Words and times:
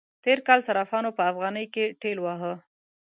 تېر 0.23 0.39
کال 0.47 0.59
صرافانو 0.67 1.09
په 1.17 1.23
افغانی 1.31 1.65
کې 1.73 1.85
ټېل 2.01 2.17
واهه. 2.21 2.53